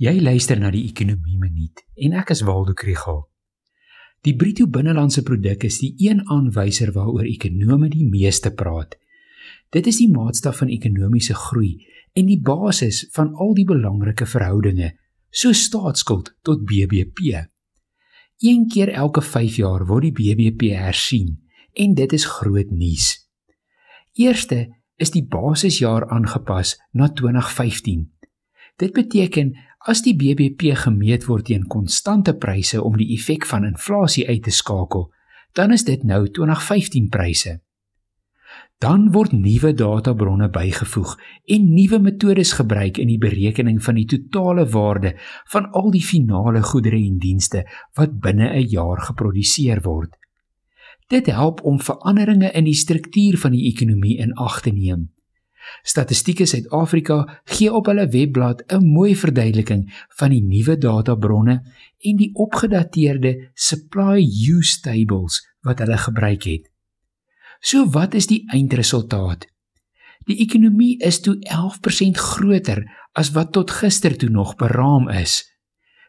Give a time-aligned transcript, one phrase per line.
[0.00, 3.18] Jy luister na die Ekonomie Minuut en ek is Waldo Krugel.
[4.24, 8.96] Die bruto binnelandse produk is die een aanwyser waaroor ekonome die meeste praat.
[9.68, 11.84] Dit is die maatstaf van ekonomiese groei
[12.16, 14.94] en die basis van al die belangrike verhoudinge,
[15.28, 17.44] so staatsskuld tot BBP.
[18.40, 21.42] Een keer elke 5 jaar word die BBP hersien
[21.76, 23.18] en dit is groot nuus.
[24.16, 24.64] Eerste
[24.96, 28.08] is die basisjaar aangepas na 2015.
[28.80, 29.58] Dit beteken
[29.88, 34.52] As die BBP gemeet word teen konstante pryse om die effek van inflasie uit te
[34.52, 35.06] skakel,
[35.56, 37.54] dan is dit nou 2015 pryse.
[38.80, 41.14] Dan word nuwe databronne bygevoeg
[41.56, 45.14] en nuwe metodes gebruik in die berekening van die totale waarde
[45.52, 47.64] van al die finale goedere en dienste
[47.96, 50.12] wat binne 'n jaar geproduseer word.
[51.08, 55.08] Dit help om veranderinge in die struktuur van die ekonomie in ag te neem.
[55.82, 59.86] Statistieke Suid-Afrika gee op hulle webblad 'n mooi verduideliking
[60.18, 61.62] van die nuwe databronne
[61.98, 64.20] en die opgedateerde supply
[64.56, 66.70] use tables wat hulle gebruik het.
[67.60, 69.46] So wat is die eindresultaat?
[70.24, 75.42] Die ekonomie is toe 11% groter as wat tot gister toe nog beraam is.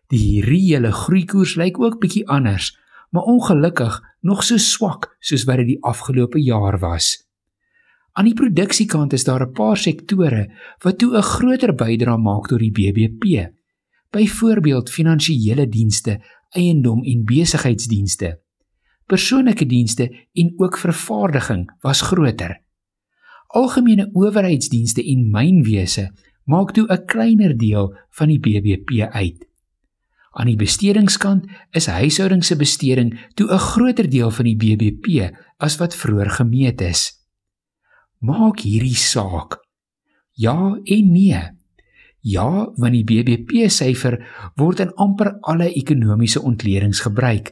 [0.07, 2.77] Die reële groeikoers lyk ook bietjie anders,
[3.09, 7.30] maar ongelukkig nog so swak soos wat dit die afgelope jaar was.
[8.11, 10.51] Aan die produksiekant is daar 'n paar sektore
[10.83, 13.51] wat toe 'n groter bydrae maak tot die BBP.
[14.09, 18.39] Byvoorbeeld finansiële dienste, eiendom en besigheidsdienste.
[19.05, 22.61] Persoonlike dienste en ook vervaardiging was groter.
[23.47, 26.11] Algemene owerheidsdienste en mynwese
[26.43, 29.47] maak toe 'n kleiner deel van die BBP uit.
[30.31, 35.77] Aan die bestedingskant is huishoudings se besteding toe 'n groter deel van die BBP as
[35.77, 37.20] wat vroeër gemeet is
[38.21, 39.59] maak hierdie saak?
[40.37, 41.41] Ja en nee.
[42.21, 44.19] Ja, want die BBP syfer
[44.55, 47.49] word in amper alle ekonomiese ontledings gebruik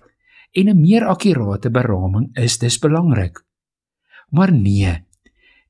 [0.53, 3.45] en 'n meer akkurate beraming is dus belangrik.
[4.29, 5.05] Maar nee,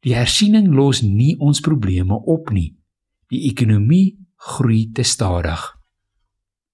[0.04, 2.76] die hersiening los nie ons probleme op nie.
[3.30, 5.79] Die ekonomie groei te stadig.